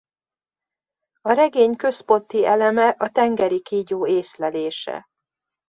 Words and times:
A 1.21 1.31
regény 1.31 1.75
központi 1.75 2.45
eleme 2.45 2.87
a 2.89 3.09
tengeri 3.09 3.61
kígyó 3.61 4.07
észlelése. 4.07 5.05